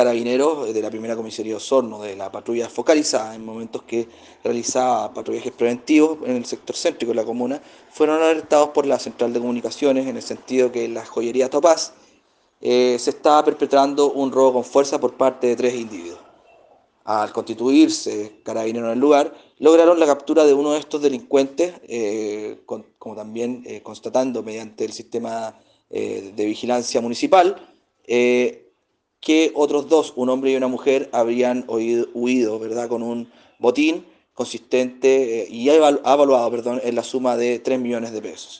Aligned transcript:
carabineros 0.00 0.72
de 0.72 0.80
la 0.80 0.88
primera 0.88 1.14
comisaría 1.14 1.58
Osorno, 1.58 2.00
de 2.00 2.16
la 2.16 2.32
patrulla 2.32 2.70
focalizada, 2.70 3.34
en 3.34 3.44
momentos 3.44 3.82
que 3.82 4.08
realizaba 4.42 5.12
patrullajes 5.12 5.52
preventivos 5.52 6.20
en 6.24 6.36
el 6.36 6.46
sector 6.46 6.74
céntrico 6.74 7.10
de 7.10 7.16
la 7.16 7.24
comuna, 7.24 7.60
fueron 7.92 8.22
alertados 8.22 8.70
por 8.70 8.86
la 8.86 8.98
central 8.98 9.34
de 9.34 9.40
comunicaciones 9.40 10.06
en 10.06 10.16
el 10.16 10.22
sentido 10.22 10.72
que 10.72 10.86
en 10.86 10.94
la 10.94 11.04
joyería 11.04 11.50
Topaz 11.50 11.92
eh, 12.62 12.96
se 12.98 13.10
estaba 13.10 13.44
perpetrando 13.44 14.10
un 14.12 14.32
robo 14.32 14.54
con 14.54 14.64
fuerza 14.64 14.98
por 14.98 15.18
parte 15.18 15.48
de 15.48 15.56
tres 15.56 15.74
individuos. 15.74 16.20
Al 17.04 17.30
constituirse 17.30 18.40
carabineros 18.42 18.86
en 18.86 18.94
el 18.94 19.00
lugar, 19.00 19.34
lograron 19.58 20.00
la 20.00 20.06
captura 20.06 20.46
de 20.46 20.54
uno 20.54 20.72
de 20.72 20.78
estos 20.78 21.02
delincuentes, 21.02 21.74
eh, 21.88 22.62
como 22.64 23.14
también 23.14 23.64
eh, 23.66 23.82
constatando 23.82 24.42
mediante 24.42 24.86
el 24.86 24.92
sistema 24.92 25.60
de 25.90 26.44
vigilancia 26.46 27.00
municipal, 27.00 27.56
que 29.20 29.52
otros 29.54 29.88
dos, 29.88 30.12
un 30.16 30.28
hombre 30.30 30.52
y 30.52 30.56
una 30.56 30.68
mujer, 30.68 31.08
habrían 31.12 31.64
huido, 31.68 32.58
¿verdad? 32.58 32.88
con 32.88 33.02
un 33.02 33.30
botín 33.58 34.04
consistente 34.34 35.42
eh, 35.42 35.48
y 35.50 35.68
ha 35.68 35.74
evaluado 35.74 36.50
perdón, 36.50 36.80
en 36.82 36.94
la 36.94 37.02
suma 37.02 37.36
de 37.36 37.58
3 37.58 37.78
millones 37.78 38.12
de 38.12 38.22
pesos. 38.22 38.58